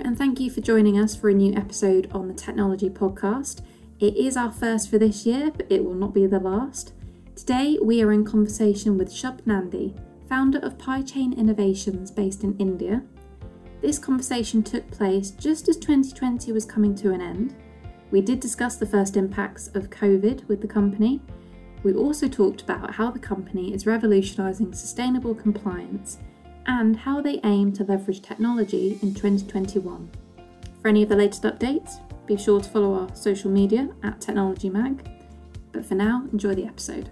[0.00, 3.60] And thank you for joining us for a new episode on the Technology Podcast.
[4.00, 6.94] It is our first for this year, but it will not be the last.
[7.36, 9.94] Today, we are in conversation with Shubh Nandi,
[10.30, 13.02] founder of PieChain Innovations based in India.
[13.82, 17.54] This conversation took place just as 2020 was coming to an end.
[18.10, 21.20] We did discuss the first impacts of COVID with the company.
[21.82, 26.16] We also talked about how the company is revolutionising sustainable compliance
[26.66, 30.10] and how they aim to leverage technology in 2021.
[30.80, 34.70] For any of the latest updates, be sure to follow our social media at Technology
[34.70, 35.08] Mag.
[35.72, 37.10] But for now, enjoy the episode.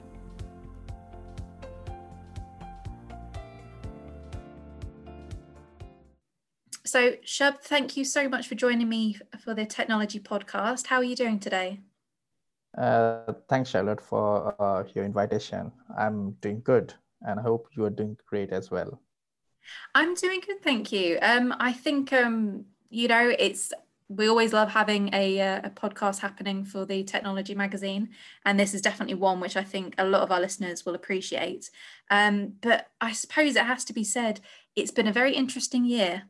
[6.84, 10.88] So, Shubh, thank you so much for joining me for the Technology Podcast.
[10.88, 11.78] How are you doing today?
[12.76, 15.70] Uh, thanks, Charlotte, for uh, your invitation.
[15.96, 19.00] I'm doing good and I hope you are doing great as well.
[19.94, 21.18] I'm doing good, thank you.
[21.22, 23.72] Um, I think um, you know it's
[24.08, 28.08] we always love having a, uh, a podcast happening for the technology magazine
[28.44, 31.70] and this is definitely one which i think a lot of our listeners will appreciate.
[32.10, 34.40] Um, but i suppose it has to be said
[34.76, 36.24] it's been a very interesting year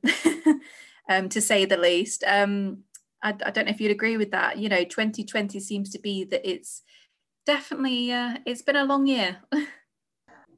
[1.08, 2.24] um, to say the least.
[2.26, 2.84] Um,
[3.22, 4.58] I, I, don't know if you'd agree with that.
[4.58, 6.82] You know 2020 seems to be that it's
[7.44, 9.38] definitely uh, it's been a long year.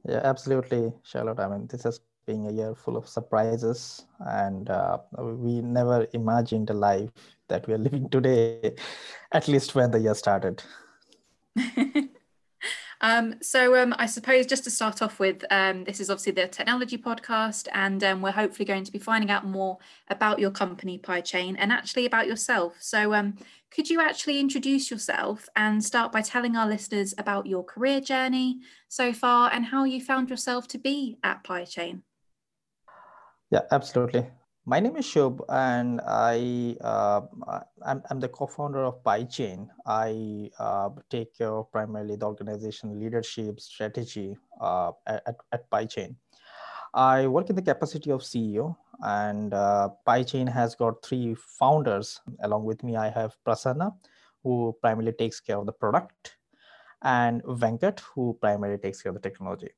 [0.05, 1.39] Yeah absolutely charlotte.
[1.39, 6.67] I mean this has being a year full of surprises and uh, we never imagined
[6.67, 7.09] the life
[7.47, 8.75] that we are living today
[9.31, 10.63] at least when the year started.
[13.03, 16.47] Um, so um, i suppose just to start off with um, this is obviously the
[16.47, 19.77] technology podcast and um, we're hopefully going to be finding out more
[20.07, 22.77] about your company PieChain and actually about yourself.
[22.79, 23.35] So um,
[23.71, 28.59] could you actually introduce yourself and start by telling our listeners about your career journey
[28.87, 32.03] so far and how you found yourself to be at PieChain
[33.53, 34.25] yeah, absolutely.
[34.65, 37.21] My name is Shubh, and I uh,
[37.85, 39.67] I'm, I'm the co-founder of PieChain.
[39.85, 46.15] I uh, take care of primarily the organization leadership strategy uh, at, at PieChain.
[46.95, 52.21] I work in the capacity of CEO, and uh, PieChain has got three founders.
[52.41, 53.93] Along with me, I have Prasanna,
[54.41, 56.37] who primarily takes care of the product,
[57.03, 59.69] and Venkat, who primarily takes care of the technology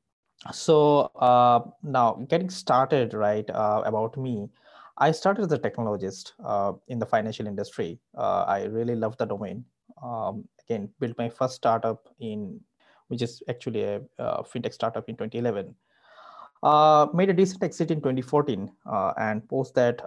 [0.51, 4.49] so uh, now getting started right uh, about me
[4.97, 7.99] i started as a technologist uh, in the financial industry.
[8.17, 9.65] Uh, i really love the domain.
[10.01, 12.59] Um, again built my first startup in
[13.07, 15.73] which is actually a, fintech startup in 2011
[16.63, 20.01] uh, made a decent exit in 2014 uh, and post that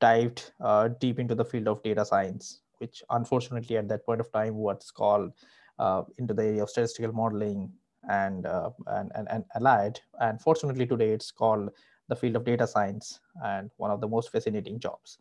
[0.00, 0.52] dived
[1.00, 4.90] deep into the field of data science which unfortunately at that point of time what's
[4.90, 5.32] called
[6.18, 7.72] into the area of statistical modeling
[8.08, 10.00] and, uh, and, and, and allied.
[10.20, 11.70] And fortunately, today it's called
[12.08, 15.18] the field of data science and one of the most fascinating jobs.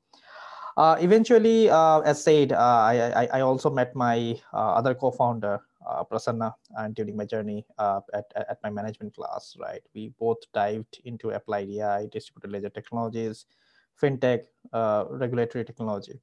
[0.78, 6.04] Uh, eventually, uh, as said, uh, I, I, also met my uh, other co-founder, uh,
[6.04, 9.82] Prasanna, and during my journey at, at my management class, right?
[9.94, 13.46] We both dived into applied AI, distributed ledger technologies,
[14.02, 14.44] fintech,
[14.74, 16.20] regulatory technology.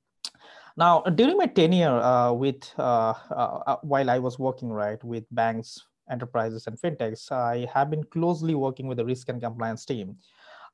[0.77, 7.31] Now, during my tenure with, while I was working, right, with banks, enterprises and fintechs,
[7.31, 10.17] I have been closely working with the risk and compliance team,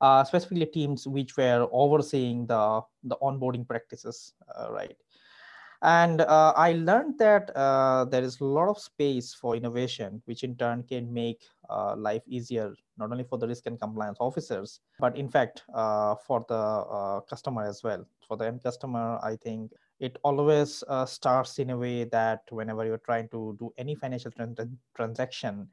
[0.01, 4.97] uh, specifically teams which were overseeing the, the onboarding practices, uh, right?
[5.83, 10.43] And uh, I learned that uh, there is a lot of space for innovation, which
[10.43, 14.81] in turn can make uh, life easier, not only for the risk and compliance officers,
[14.99, 18.05] but in fact, uh, for the customer as well.
[18.27, 22.85] For the end customer, I think it always uh, starts in a way that whenever
[22.85, 24.33] you're trying to do any financial
[24.97, 25.69] transaction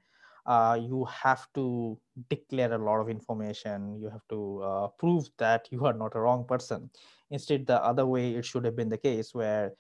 [0.46, 1.98] uh, you have to
[2.30, 4.00] declare a lot of information.
[4.00, 6.90] You have to uh, prove that you are not a wrong person.
[7.32, 9.74] Instead the other way it should have been the case where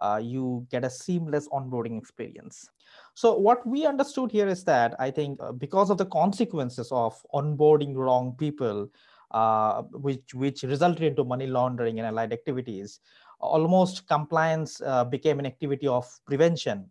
[0.00, 2.70] uh, you get a seamless onboarding experience.
[3.14, 7.14] So what we understood here is that i think uh, because of the consequences of
[7.34, 8.88] onboarding wrong people
[9.32, 13.00] uh, which which resulted into money laundering and allied activities
[13.42, 16.90] almost compliance uh, became an activity of prevention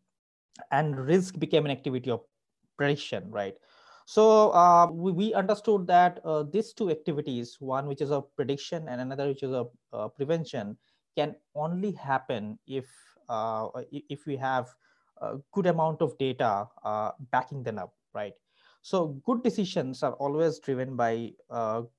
[0.71, 2.21] and risk became an activity of
[2.77, 3.55] prediction right?
[4.05, 8.89] So uh, we, we, understood that uh, these two activities one which is a prediction
[8.89, 10.77] and another which is a uh, prevention
[11.15, 12.85] can only happen if
[13.29, 14.67] uh, if we have
[15.21, 18.33] a good amount of data uh, backing them up right?
[18.81, 21.31] So good decisions are always driven by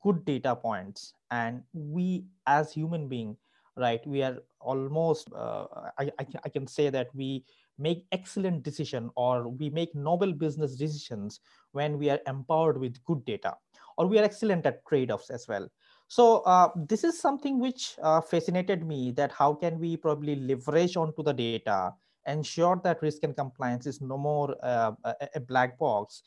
[0.02, 3.36] good data points and we as human being
[3.76, 4.04] right?
[4.06, 5.66] We are almost uh,
[5.98, 7.44] I, I, I can say that we
[7.78, 11.40] make excellent decision or we make noble business decisions
[11.72, 13.54] when we are empowered with good data
[13.96, 15.68] or we are excellent at trade-offs as well.
[16.08, 20.96] So uh, this is something which uh, fascinated me that how can we probably leverage
[20.96, 21.94] onto the data,
[22.26, 24.92] ensure that risk and compliance is no more uh,
[25.34, 26.22] a, black box,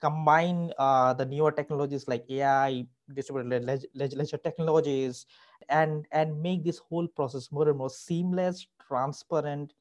[0.00, 3.64] combine uh, the newer technologies like AI, distributed
[3.94, 5.26] ledger technologies,
[5.70, 9.72] and, and make this whole process more and more seamless, transparent,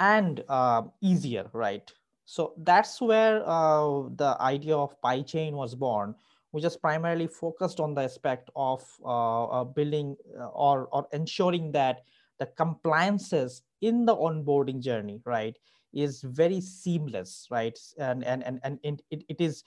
[0.00, 1.92] and uh, easier, right?
[2.24, 6.14] So that's where uh, the idea of PyChain was born,
[6.50, 11.72] which is primarily focused on the aspect of uh, uh, building uh, or, or ensuring
[11.72, 12.02] that
[12.38, 15.56] the compliances in the onboarding journey, right,
[15.92, 17.78] is very seamless, right?
[17.98, 19.64] And, and, and, and it, it is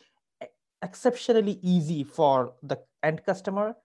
[0.81, 3.75] exceptionally easy for the end customer,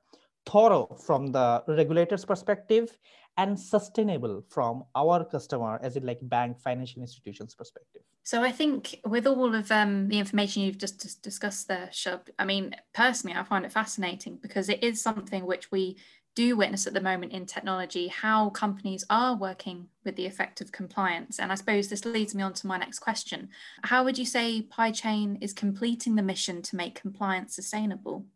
[0.47, 2.97] thorough from the regulator's perspective,
[3.37, 8.03] and sustainable from our customer as in like bank financial institutions perspective.
[8.23, 12.45] So i think with all of um, the information you've just discussed there shubh i
[12.45, 15.97] mean personally i find it fascinating because it is something which we
[16.35, 20.73] do witness at the moment in technology how companies are working with the effect of
[20.73, 21.39] compliance.
[21.39, 23.49] And i suppose this leads me on to my next question.
[23.85, 28.27] How would you say pychain is completing the mission to make compliance sustainable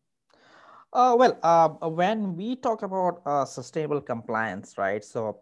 [0.92, 5.04] uh, well, uh, when we talk about uh, sustainable compliance, right?
[5.04, 5.40] So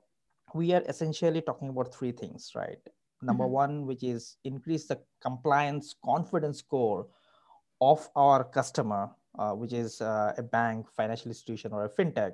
[0.55, 2.79] we are essentially talking about three things, right?
[3.23, 3.53] Number mm-hmm.
[3.53, 7.07] one, which is increase the compliance confidence score
[7.81, 12.33] of our customer, uh, which is uh, a bank, financial institution, or a fintech.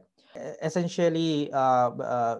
[0.63, 2.37] Essentially, uh,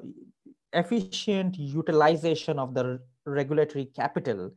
[0.73, 4.51] efficient utilization of the regulatory capital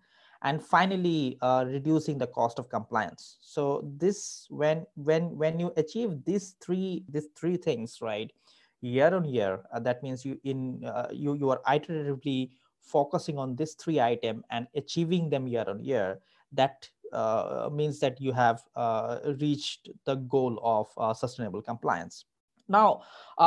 [0.44, 3.38] and finally uh, reducing the cost of compliance.
[3.42, 8.32] So this when when when you achieve these three these three things right
[8.82, 12.52] year on year uh, that means you in uh, you you are iteratively
[12.82, 16.20] focusing on this three item and achieving them year on year
[16.52, 22.26] that uh, means that you have uh, reached the goal of uh, sustainable compliance.
[22.70, 23.04] Now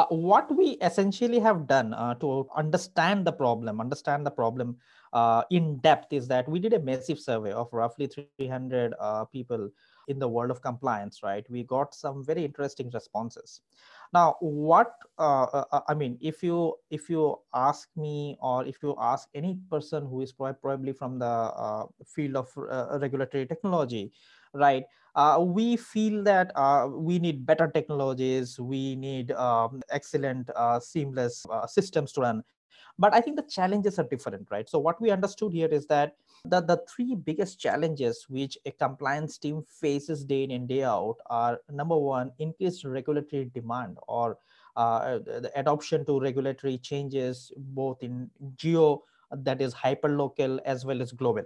[0.08, 1.90] what we essentially have done
[2.20, 4.78] to understand the problem understand the problem
[5.12, 8.06] uh, in depth is that we did a massive survey of roughly
[8.38, 9.68] 300 uh, people
[10.08, 11.44] in the world of compliance, right?
[11.50, 13.60] We got some very interesting responses.
[14.12, 18.82] Now, what uh, uh, uh I mean, if you if you ask me or if
[18.82, 22.48] you ask any person who is probably from the uh, field of
[23.00, 24.12] regulatory technology,
[24.54, 24.84] right?
[25.40, 26.52] we feel that
[26.94, 28.60] we need better technologies.
[28.60, 32.42] We need um, excellent, seamless systems to run
[32.98, 34.68] but i think the challenges are different right?
[34.68, 39.38] So what we understood here is that the, the three biggest challenges which a compliance
[39.38, 44.38] team faces day in and day out are number one increased regulatory demand or
[44.76, 51.02] uh, the adoption to regulatory changes both in geo that is hyper local as well
[51.02, 51.44] as global.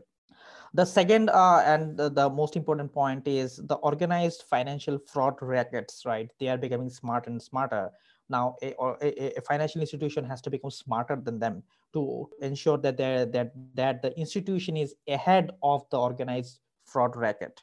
[0.73, 6.05] The second uh, and the, the, most important point is the organized financial fraud rackets
[6.05, 6.29] right?
[6.41, 7.91] They are becoming smarter and smarter
[8.35, 12.03] now a, or a, a, financial institution has to become smarter than them to
[12.41, 12.97] ensure that
[13.37, 13.53] that
[13.83, 17.63] that the institution is ahead of the organized fraud racket.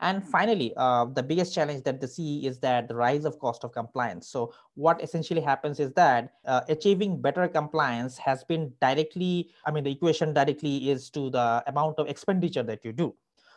[0.00, 3.64] And finally uh, the biggest challenge that they see is that the rise of cost
[3.64, 4.28] of compliance.
[4.28, 9.84] So what essentially happens is that uh, achieving better compliance has been directly i mean
[9.84, 13.14] the equation directly is to the amount of expenditure that you do.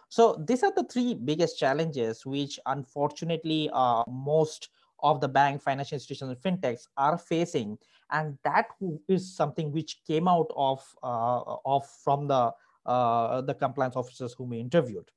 [0.09, 4.69] So these are the three biggest challenges which unfortunately uh, most
[5.03, 7.77] of the bank, financial institutions, and fintechs are facing,
[8.11, 8.67] and that
[9.07, 12.51] is something which came out of uh, of from the
[12.85, 15.09] uh, the compliance officers whom we interviewed.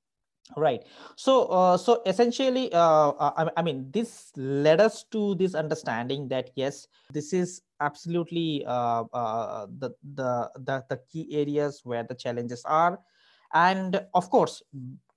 [0.56, 0.82] Right.
[1.16, 6.50] So uh, so essentially uh, I, I, mean this led us to this understanding that
[6.56, 12.64] yes this is absolutely uh, uh, the, the the the key areas where the challenges
[12.66, 12.98] are.
[13.54, 14.62] And of course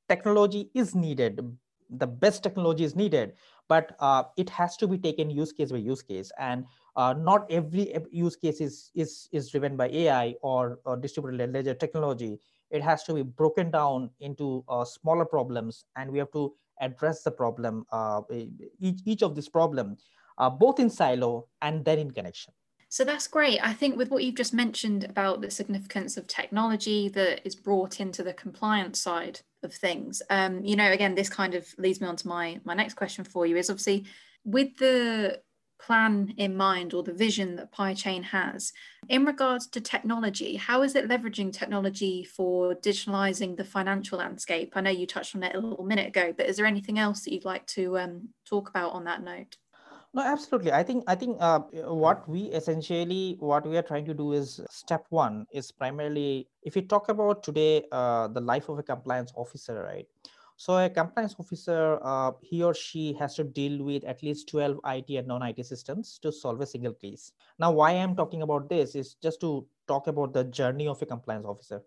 [0.07, 1.41] technology is needed.
[1.89, 3.33] The best technology is needed
[3.67, 7.45] but uh, it has to be taken use case by use case and uh, not
[7.51, 12.39] every use case is, is, is driven by AI or, or distributed ledger technology.
[12.71, 17.23] It has to be broken down into uh, smaller problems and we have to address
[17.23, 18.21] the problem, uh,
[18.79, 19.97] each, each of this problem,
[20.37, 22.53] uh, both in silo and then in connection.
[22.89, 23.59] So that's great.
[23.61, 27.99] I think with what you've just mentioned about the significance of technology that is brought
[27.99, 32.07] into the compliance side of things, um, you know, again, this kind of leads me
[32.07, 34.05] on to my my next question for you is obviously
[34.45, 35.41] with the
[35.79, 38.71] plan in mind or the vision that PyChain has
[39.09, 44.73] in regards to technology, how is it leveraging technology for digitalizing the financial landscape?
[44.75, 47.21] I know you touched on it a little minute ago, but is there anything else
[47.21, 49.57] that you'd like to um, talk about on that note?
[50.15, 50.71] No, absolutely.
[50.71, 51.59] I think I think uh,
[51.91, 56.73] what we essentially what we are trying to do is step one is primarily if
[56.77, 60.07] you talk about today uh, the life of a compliance officer, right?
[60.55, 64.79] So a compliance officer, uh, he or she has to deal with at least 12
[64.85, 67.33] IT and non-IT systems to solve a single case.
[67.59, 71.05] Now, why I'm talking about this is just to talk about the journey of a
[71.05, 71.81] compliance officer.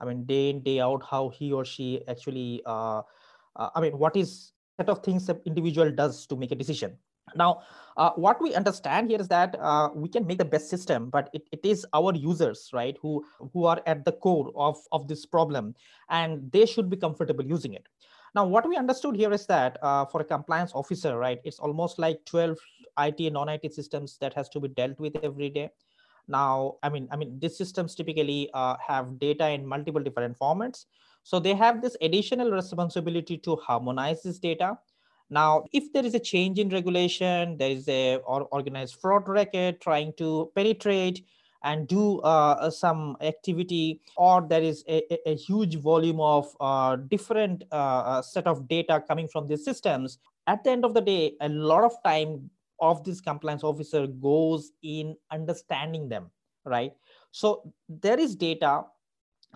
[0.00, 3.02] I mean, day in, day out, how he or she actually, uh,
[3.54, 6.98] uh, I mean, what is set of things the individual does to make a decision.
[7.34, 7.62] Now,
[7.96, 11.30] uh, what we understand here is that uh, we can make the best system, but
[11.32, 15.26] it, it is our users, right, who, who are at the core of, of this
[15.26, 15.74] problem,
[16.08, 17.86] and they should be comfortable using it.
[18.34, 21.98] Now, what we understood here is that uh, for a compliance officer, right, it's almost
[21.98, 22.58] like 12
[22.98, 25.70] IT and non-IT systems that has to be dealt with every day.
[26.28, 30.84] Now, I mean, I mean, these systems typically uh, have data in multiple different formats.
[31.22, 34.78] So they have this additional responsibility to harmonize this data.
[35.30, 39.80] Now, if there is a change in regulation, there is a or organized fraud racket
[39.80, 41.24] trying to penetrate
[41.64, 47.64] and do uh, some activity or there is a, a, huge volume of uh, different
[47.72, 51.32] uh, uh, set of data coming from these systems at the end of the day
[51.40, 52.48] a lot of time
[52.80, 56.30] of this compliance officer goes in understanding them
[56.64, 56.92] right?
[57.32, 58.84] So there is data.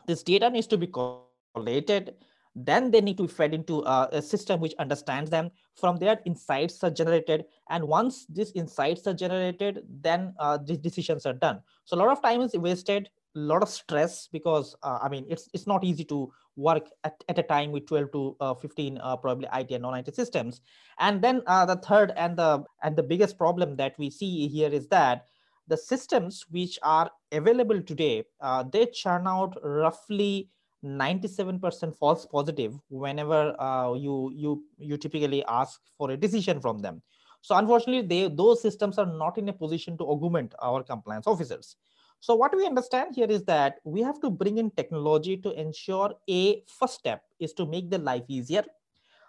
[0.07, 2.15] This data needs to be collated
[2.55, 6.21] then they need to be fed into uh, a system which understands them from there
[6.27, 11.61] insights are generated and once these insights are generated then uh, these decisions are done
[11.85, 15.25] so a lot of time is wasted a lot of stress because uh, i mean
[15.29, 18.99] it's it's not easy to work at, at a time with 12 to uh, 15
[18.99, 20.61] uh, probably IT and non-IT systems.
[20.99, 24.69] And then uh, the third and the and the biggest problem that we see here
[24.69, 25.27] is that
[25.69, 30.51] the systems which are available today, uh, they churn out roughly
[30.85, 37.03] 97% false positive whenever uh, you you you typically ask for a decision from them.
[37.41, 41.77] So unfortunately, they those systems are not in a position to augment our compliance officers.
[42.21, 46.15] So what we understand here is that we have to bring in technology to ensure
[46.31, 48.65] a first step is to make the life easier.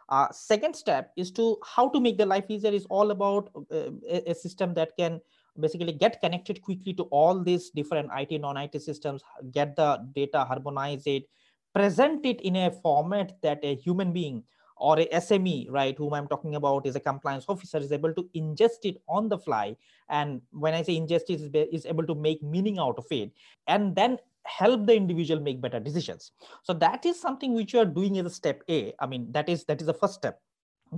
[0.09, 3.89] Uh, second step is to how to make the life easier is all about uh,
[4.07, 5.19] a, a, system that can
[5.59, 11.07] basically get connected quickly to all these different IT, non-IT systems, get the data, harmonize
[11.07, 11.23] it,
[11.73, 14.43] present it in a format that a human being
[14.77, 18.29] or a SME, right, whom I'm talking about is a compliance officer, is able to
[18.35, 19.75] ingest it on the fly.
[20.09, 23.31] And when I say ingest it, is able to make meaning out of it
[23.67, 26.31] and then help the individual make better decisions.
[26.63, 28.93] So that is something which you are doing as a step A.
[28.99, 30.41] I mean, that is that is the first step.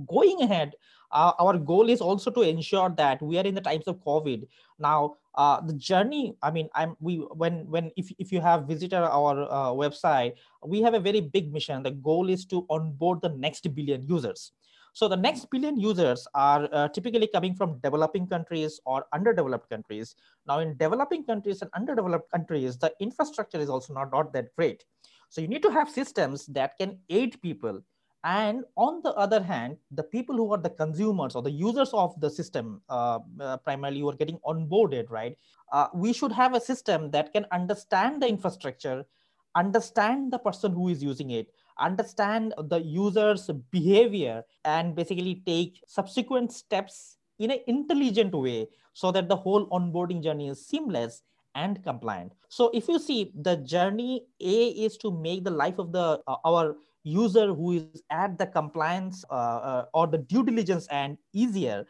[0.06, 0.74] Going ahead,
[1.12, 4.46] uh, our goal is also to ensure that we are in the times of COVID.
[4.78, 8.96] Now, uh, the journey i mean i'm we when when if, if you have visited
[8.96, 10.32] our uh, website
[10.64, 11.82] we have a very big mission.
[11.82, 14.52] The goal is to onboard the next billion users.
[14.92, 20.16] So the next billion users are uh, typically coming from developing countries or underdeveloped countries.
[20.46, 24.84] Now in developing countries and underdeveloped countries the infrastructure is also not, not that great.
[25.28, 27.82] So you need to have systems that can aid people
[28.26, 32.20] and on the other hand the people who are the consumers or the users of
[32.20, 35.36] the system uh, uh, primarily who are getting onboarded right
[35.72, 39.04] uh, we should have a system that can understand the infrastructure
[39.54, 46.52] understand the person who is using it understand the user's behavior and basically take subsequent
[46.52, 51.22] steps in an intelligent way so that the whole onboarding journey is seamless
[51.54, 52.32] and compliant.
[52.48, 56.36] So if you see the journey a is to make the life of the uh,
[56.44, 56.76] our
[57.06, 61.86] user who is at the compliance uh, uh, or the due diligence and easier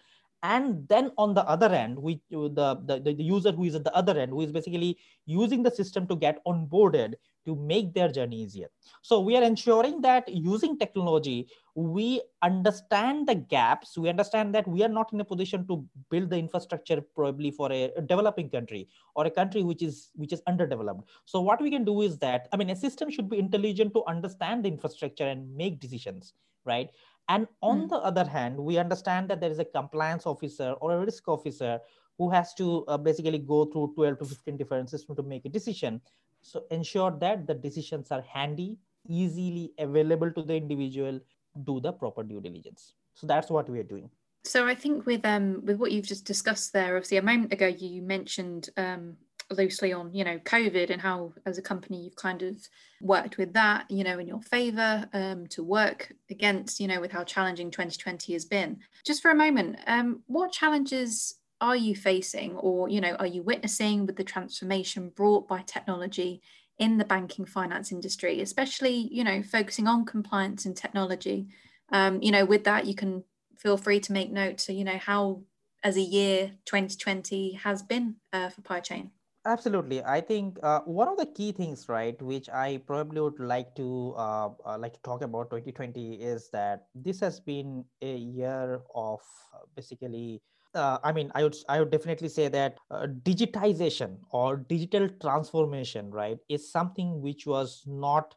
[0.55, 3.95] and then on the other end we the, the the user who is at the
[4.01, 4.91] other end who is basically
[5.25, 7.15] using the system to get onboarded
[7.47, 8.69] to make their journey easier.
[9.03, 13.97] So we are ensuring that using technology, we understand the gaps.
[13.97, 17.73] We understand that we are not in a position to build the infrastructure probably for
[17.73, 21.09] a, a developing country or a country which is which is underdeveloped.
[21.25, 24.05] So what we can do is that I mean a system should be intelligent to
[24.07, 26.35] understand the infrastructure and make decisions,
[26.65, 26.91] right?
[27.29, 27.89] And on mm.
[27.89, 31.81] the other hand, we understand that there is a compliance officer or a risk officer
[32.19, 35.49] who has to uh, basically go through 12 to 15 different systems to make a
[35.49, 36.01] decision.
[36.41, 38.79] So ensure that the decisions are handy,
[39.09, 41.21] easily available to the individual,
[41.65, 42.95] do the proper due diligence.
[43.15, 44.11] So that's what we are doing.
[44.45, 47.67] So I think with um with what you've just discussed there, obviously a moment ago
[47.67, 49.17] you mentioned um
[49.51, 52.57] loosely on you know covid and how as a company you've kind of
[53.01, 57.13] worked with that you know in your favor um, to work against you know with
[57.13, 58.79] how challenging 2020 has been.
[59.05, 63.43] Just for a moment um, what challenges are you facing or you know are you
[63.43, 66.43] witnessing with the transformation brought by technology
[66.79, 71.47] in the banking finance industry especially you know focusing on compliance and technology?
[71.93, 73.23] Um, you know with that you can
[73.57, 75.43] feel free to make note so you know how
[75.85, 79.11] as a year 2020 has been uh, for PieChain
[79.47, 80.03] Absolutely.
[80.03, 84.13] I think uh, one of the key things, right, which I probably would like to
[84.17, 89.21] uh, uh, like to talk about 2020 is that this has been a year of
[89.55, 90.43] uh, basically.
[90.75, 96.11] Uh, I mean, I would I would definitely say that uh, digitization or digital transformation,
[96.11, 98.35] right, is something which was not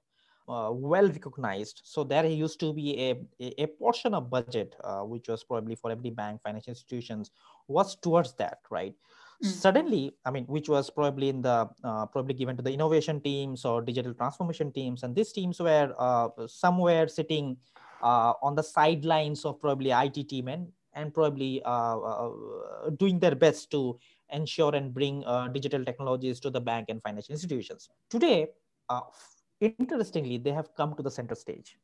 [0.47, 1.81] uh, well recognized.
[1.85, 2.99] So there used to be
[3.39, 7.31] a, a, portion of budget, uh, which was probably for every bank, financial institutions,
[7.67, 8.95] was towards that, right?
[9.43, 9.47] Mm.
[9.47, 13.63] Suddenly, I mean, which was probably in the uh, probably given to the innovation teams
[13.63, 17.55] or digital transformation teams, and these teams were uh, somewhere sitting
[18.03, 22.29] uh, on the sidelines of probably IT team and and probably uh,
[22.97, 23.97] doing their best to
[24.31, 27.89] ensure and bring digital technologies to the bank and financial institutions.
[28.09, 28.47] Today,
[29.61, 31.77] interestingly, they have come to the center stage.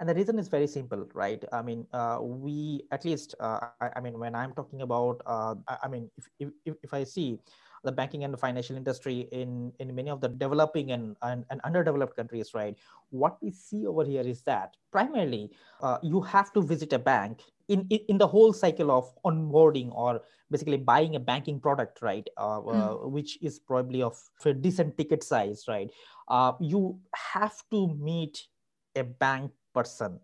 [0.00, 1.42] And the reason is very simple, right?
[1.52, 5.54] I mean, uh, we at least, uh, I, I, mean, when I'm talking about, uh,
[5.68, 7.38] I, I, mean, if, if, if I see
[7.84, 11.60] the banking and the financial industry in, in many of the developing and, and, and
[11.62, 12.76] underdeveloped countries, right?
[13.10, 15.50] What we see over here is that primarily
[15.82, 19.92] uh, you have to visit a bank in, in, in, the whole cycle of onboarding
[19.94, 20.20] or
[20.50, 22.28] basically buying a banking product, right?
[22.36, 22.74] Uh, mm.
[22.74, 25.90] uh, which is probably of a decent ticket size, right?
[26.28, 28.46] Uh, you have to meet
[28.94, 30.20] a bank person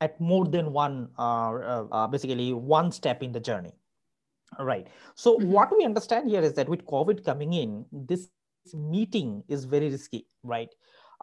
[0.00, 3.72] at more than one, uh, uh, uh, basically one step in the journey.
[4.58, 4.88] Right.
[5.14, 5.50] So mm-hmm.
[5.50, 8.28] what we understand here is that with COVID coming in, this
[8.74, 10.68] meeting is very risky, right?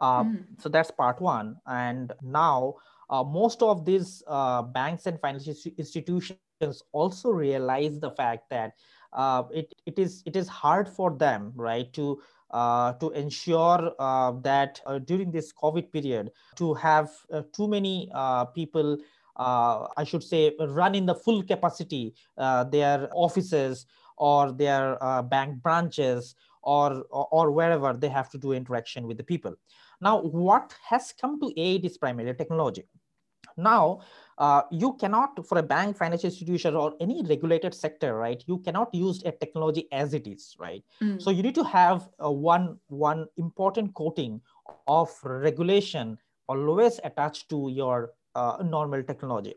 [0.00, 0.44] Mm.
[0.60, 1.56] So that's part one.
[1.66, 2.76] And now
[3.10, 6.38] uh, most of these uh, banks and financial institutions
[6.92, 8.72] also realize the fact that
[9.12, 13.92] uh, it, it is it is hard for them right to uh, Uh, to ensure
[13.98, 18.96] uh, that uh, during this covid period to have uh, too many uh, people
[19.36, 22.14] i should say run in the full capacity
[22.70, 23.84] their offices
[24.16, 24.96] or their
[25.28, 29.54] bank branches or, or, or wherever they have to do interaction with the people.
[30.00, 32.84] Now what has come to aid is primarily technology.
[33.58, 34.00] Now,
[34.38, 38.42] uh, you cannot, for a bank, financial institution, or any regulated sector, right?
[38.46, 40.84] You cannot use a technology as it is, right?
[41.02, 41.20] Mm.
[41.20, 44.40] So you need to have a one one important coating
[44.86, 49.54] of regulation always attached to your uh, normal technology,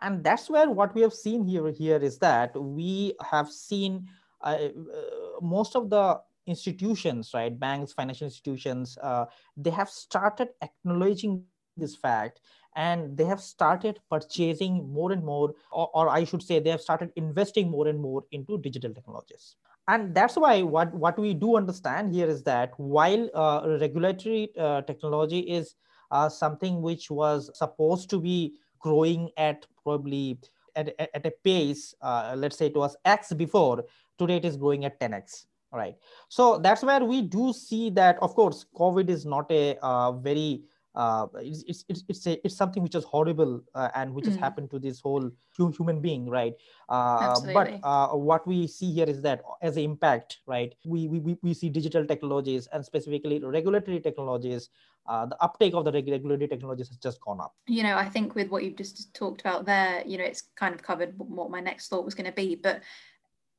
[0.00, 4.06] and that's where what we have seen here here is that we have seen
[4.42, 7.58] uh, uh most of the institutions, right?
[7.58, 9.24] Banks, financial institutions, uh,
[9.56, 11.44] they have started acknowledging
[11.76, 12.40] this fact
[12.76, 16.80] and they have started purchasing more and more or, or, i should say they have
[16.80, 19.56] started investing more and more into digital technologies.
[19.88, 24.82] And that's why what, what we do understand here is that while uh, regulatory uh,
[24.82, 25.74] technology is
[26.12, 30.38] uh, something which was supposed to be growing at probably
[30.76, 33.84] at, at a pace uh, let's say it was x before
[34.18, 35.94] today it is growing at 10x right?
[36.28, 40.62] So that's where we do see that of course covid is not a uh, very
[40.94, 44.28] uh, it's, it's, it's, it's, a, it's something which is horrible uh, and which mm.
[44.28, 46.54] has happened to this whole human being right
[46.88, 51.36] uh, but uh, what we see here is that as an impact right we, we,
[51.42, 54.70] we see digital technologies and specifically regulatory technologies
[55.06, 58.34] uh, the uptake of the regulatory technologies has just gone up you know i think
[58.34, 61.60] with what you've just talked about there you know it's kind of covered what my
[61.60, 62.80] next thought was going to be but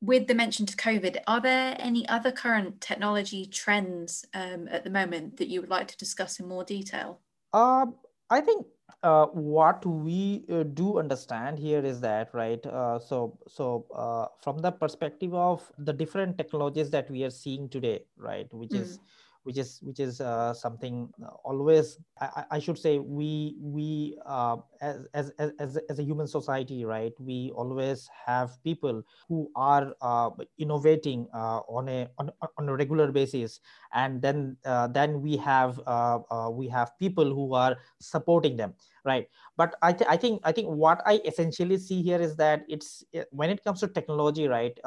[0.02, 4.90] with the mention to COVID, are there any other current technology trends um, at the
[4.90, 7.20] moment that you would like to discuss in more detail?
[7.52, 7.86] Uh,
[8.30, 8.66] I think
[9.02, 12.64] uh, what we uh, do understand here is that right.
[12.64, 17.68] Uh, so so uh, from the perspective of the different technologies that we are seeing
[17.68, 18.80] today, right, which mm.
[18.80, 18.98] is
[19.44, 21.08] which is which is uh, something
[21.44, 26.84] always I, I, should say we we uh, as, as as as a human society
[26.84, 32.76] right we always have people who are uh, innovating uh, on a on, on a
[32.76, 33.60] regular basis.
[33.92, 38.74] And then uh, then we have uh, we have people who are supporting them
[39.04, 39.26] right?
[39.56, 43.04] But I, th- I think i think what i essentially see here is that it's
[43.30, 44.78] when it comes to technology right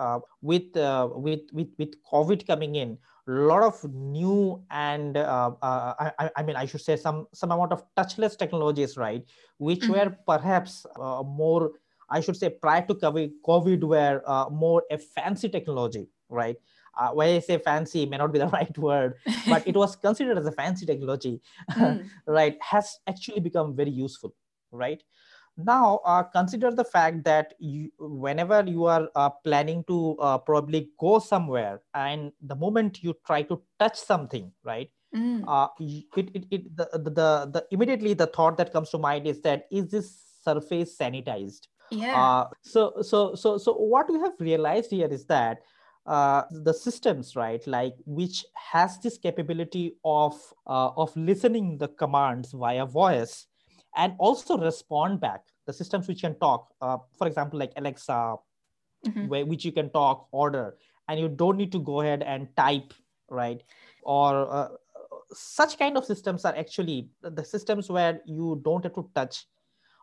[0.42, 6.44] with with with with covid coming in lot of new and uh, uh, I, I,
[6.44, 9.24] mean i should say some some amount of touchless technologies right
[9.58, 9.94] which mm-hmm.
[9.94, 11.72] were perhaps uh, more
[12.10, 16.58] i should say prior to covid, COVID were uh, more a fancy technology right
[16.98, 19.16] uh, when I say fancy may not be the right word,
[19.48, 22.08] but it was considered as a fancy technology, mm.
[22.26, 22.58] right?
[22.62, 24.34] Has actually become very useful,
[24.72, 25.04] right?
[25.58, 30.90] Now, uh, consider the fact that you, whenever you are uh, planning to uh, probably
[31.00, 34.90] go somewhere, and the moment you try to touch something, right?
[35.16, 35.44] Mm.
[35.48, 39.28] Uh, it, it, it, the, the, the, the, immediately the thought that comes to mind
[39.28, 41.68] is that is this surface sanitized?
[41.90, 42.22] Yeah.
[42.22, 45.60] Uh, so, so, so, so what we have realized here is that
[46.06, 52.52] uh, the systems right like which has this capability of uh, of listening the commands
[52.52, 53.48] via voice
[53.96, 55.44] and also respond back.
[55.66, 58.36] The systems which can talk uh, for example like alexa
[59.06, 59.28] mm-hmm.
[59.28, 60.76] where which you can talk order
[61.08, 62.94] and you don't need to go ahead and type
[63.30, 63.64] right?
[64.04, 64.68] Or uh,
[65.34, 69.46] such kind of systems are actually the systems where you don't have to touch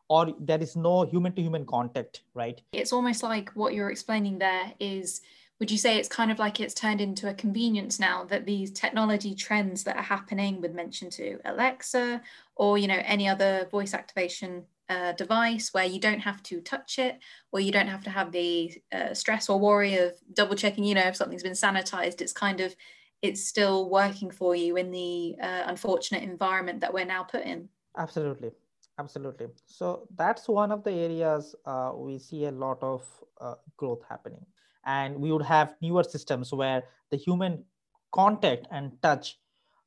[0.09, 2.61] or there is no human to human contact right?
[2.73, 5.21] It's almost like what you're explaining there is
[5.63, 8.73] would you say it's kind of like it's turned into a convenience now that these
[8.73, 12.21] technology trends that are happening with mention to alexa
[12.57, 16.99] or you know any other voice activation uh, device where you don't have to touch
[16.99, 17.21] it
[17.53, 20.97] or you don't have to have the uh, stress or worry of double checking you
[20.97, 22.75] know if something's been sanitized it's kind of
[23.23, 27.69] it's still working for you in the uh, unfortunate environment that we're now put in.
[27.97, 28.51] Absolutely.
[28.99, 29.47] Absolutely.
[29.65, 33.07] So that's one of the areas uh, we see a lot of
[33.41, 34.45] uh, growth happening
[34.87, 37.65] and we would have newer systems where the human
[38.13, 39.39] contact and touch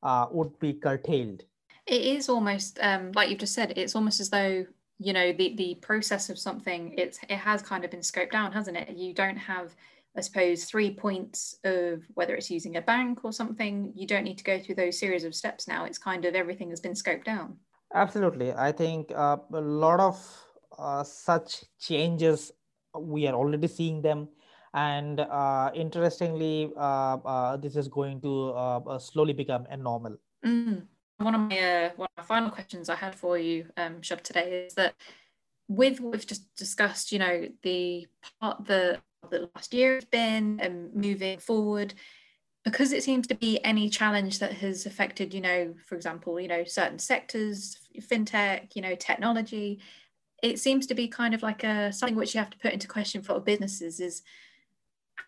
[0.04, 1.44] uh, would be curtailed.
[1.88, 4.66] It is almost um, like you've just said it's almost as though
[4.98, 8.52] you know the the process of something it's it has kind of been scoped down
[8.52, 8.96] hasn't it?
[8.96, 9.76] You don't have
[10.18, 13.92] i suppose three points of whether it's using a bank or something.
[13.96, 15.86] You don't need to go through those series of steps now.
[15.86, 17.58] It's kind of everything has been scoped down.
[17.94, 18.54] Absolutely.
[18.54, 20.46] I think uh, a lot of
[20.78, 22.52] uh, such changes
[22.98, 24.30] we are already seeing them
[24.76, 30.84] and uh, interestingly uh, uh, this is going to uh, slowly become a normal mm.
[31.18, 34.66] one of my one of my final questions i had for you um Shubh, today
[34.68, 34.94] is that
[35.68, 38.08] with what we've just discussed you know the
[38.40, 41.94] part the the last year has been and moving forward
[42.64, 46.48] because it seems to be any challenge that has affected you know for example you
[46.48, 49.80] know certain sectors fintech you know technology
[50.44, 52.88] it seems to be kind of like a something which you have to put into
[52.88, 54.22] question for businesses is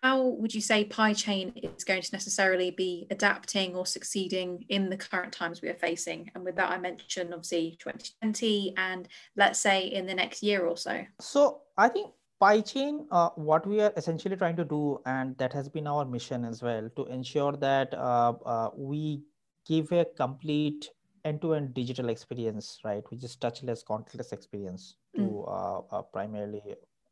[0.02, 4.96] how would you say PieChain is going to necessarily be adapting or succeeding in the
[4.96, 6.30] current times we are facing?
[6.34, 10.76] And with that, I mentioned obviously 2020 and let's say in the next year or
[10.76, 11.04] so.
[11.20, 15.68] So I think PieChain, uh, what we are essentially trying to do, and that has
[15.68, 19.22] been our mission as well, to ensure that uh, uh, we
[19.66, 20.88] give a complete
[21.24, 25.48] end-to-end digital experience, right, which is touchless, contactless experience to mm.
[25.48, 26.62] Uh, uh, primarily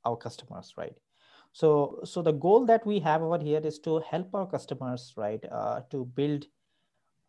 [0.05, 0.97] our customers, right?
[1.57, 5.43] So, so the goal that we have over here is to help our customers, right,
[5.51, 6.45] uh, to build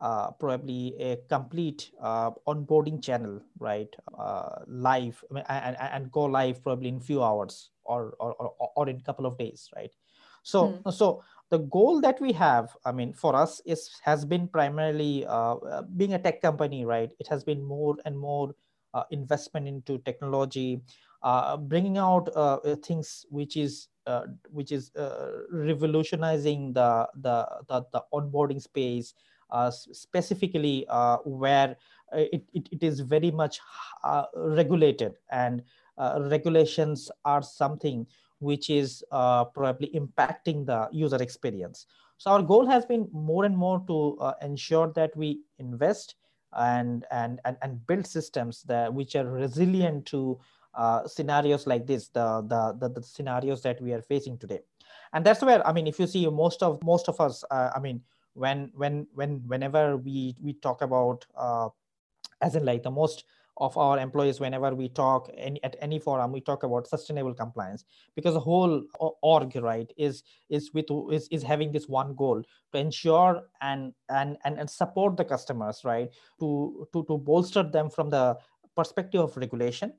[0.02, 3.88] uh, probably a complete uh, onboarding channel, right,
[4.20, 8.98] uh, live and, and go live probably in few hours or or, or, or in
[8.98, 9.92] a couple of days, right.
[10.44, 10.94] So, mm.
[10.94, 15.84] so the goal that we have, I mean, for us is has been primarily uh,
[15.96, 17.12] being a tech company, right.
[17.18, 18.54] It has been more and more
[18.94, 20.82] uh, investment into technology,
[21.68, 22.30] bringing out
[22.84, 29.14] things which is uh, which is uh, revolutionizing the, the, the, the, onboarding space,
[29.52, 31.76] uh, specifically uh, where
[32.14, 33.60] uh, it, it, it is very much
[34.06, 35.62] uh, regulated and
[36.30, 38.08] regulations are something
[38.40, 41.86] which is probably impacting the user experience.
[42.18, 46.16] So our goal has been more and more to ensure that we invest
[46.54, 50.40] and, and, and, and build systems that which are resilient to
[50.78, 54.60] uh, scenarios like this, the, the, the the scenarios that we are facing today,
[55.14, 57.80] and that's where I mean, if you see most of most of us, uh, I
[57.80, 58.02] mean,
[58.34, 61.70] when when when whenever we we talk about uh,
[62.42, 63.26] as in like the most
[63.60, 67.86] of our employees whenever we talk any, at any forum we talk about sustainable compliance.
[68.16, 72.78] Because the whole org right is is with is, is having this one goal to
[72.78, 76.10] ensure and and and, and support the customers right
[76.40, 78.38] to to to bolster them from the
[78.76, 79.92] perspective of regulation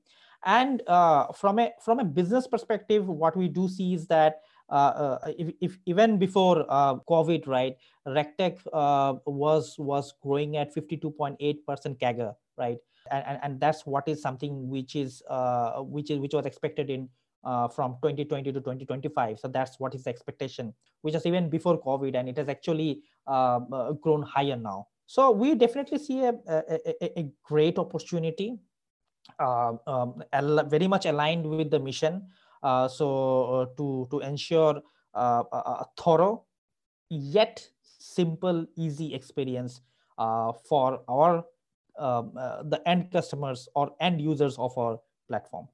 [0.44, 5.18] and uh, from a from a business perspective what we do see is that uh,
[5.24, 11.38] uh, if, if, even before uh, covid right regtech uh, was was growing at 52.8%
[11.98, 12.78] CAGR right?
[13.10, 16.90] And, and, and that's what is something which is uh, which is which was expected
[16.90, 17.08] in
[17.74, 22.14] from 2020 to 2025 so that's what is the expectation which was even before covid
[22.14, 24.86] and it has actually grown higher now.
[25.06, 28.58] So we definitely see a, a, a great opportunity
[29.38, 30.22] um,
[30.66, 32.26] very much aligned with the mission.
[32.62, 34.82] Uh, so uh, to to ensure
[35.14, 36.44] a, a, thorough
[37.08, 37.66] yet
[37.98, 39.80] simple, easy experience
[40.16, 41.44] for our
[41.98, 45.68] um, the end customers or end users of our platform.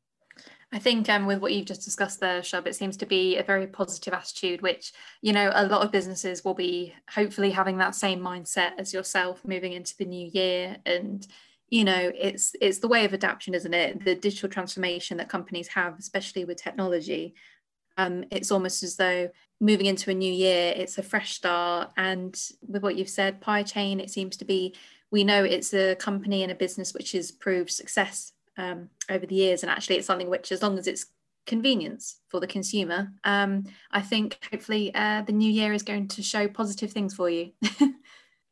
[0.72, 3.44] I think um, with what you've just discussed there, Shubh, it seems to be a
[3.44, 7.94] very positive attitude, which, you know, a lot of businesses will be hopefully having that
[7.94, 11.26] same mindset as yourself moving into the new year and,
[11.68, 15.68] you know it's it's the way of adaptation isn't it the digital transformation that companies
[15.68, 17.34] have especially with technology
[17.96, 21.90] Um, it's almost as though moving into a new year, it's a fresh start.
[21.96, 24.74] And with what you've said, PieChain, it seems to be,
[25.10, 29.34] we know it's a company and a business which has proved success um, over the
[29.34, 29.62] years.
[29.62, 31.06] And actually, it's something which, as long as it's
[31.46, 36.22] convenience for the consumer, um, I think hopefully uh, the new year is going to
[36.22, 37.52] show positive things for you.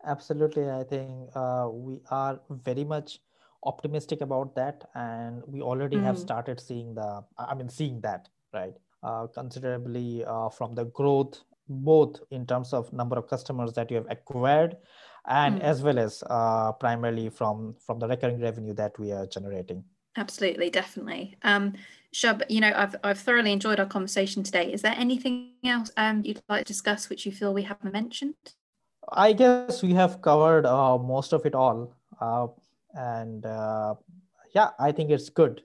[0.04, 0.70] Absolutely.
[0.70, 3.18] I think uh, we are very much
[3.64, 4.88] optimistic about that.
[4.94, 6.04] And we already mm.
[6.04, 8.74] have started seeing the, I mean, seeing that, right?
[9.02, 13.96] Uh, considerably uh, from the growth, both in terms of number of customers that you
[13.96, 14.76] have acquired
[15.26, 15.62] and mm.
[15.62, 19.84] as well as uh, primarily from from the recurring revenue that we are generating
[20.16, 21.72] absolutely definitely um
[22.12, 26.22] shubh you know i've i've thoroughly enjoyed our conversation today is there anything else um
[26.24, 28.34] you'd like to discuss which you feel we haven't mentioned
[29.10, 32.46] i guess we have covered uh, most of it all uh,
[32.94, 33.94] and uh,
[34.54, 35.62] yeah i think it's good.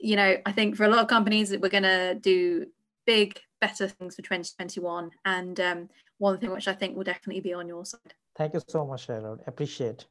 [0.00, 2.66] You know i think for a lot of companies we're going to do
[3.06, 7.54] big better things for 2021 and um, one thing which i think will definitely be
[7.54, 8.14] on your side.
[8.36, 9.40] Thank you so much Charlotte.
[9.46, 10.06] appreciate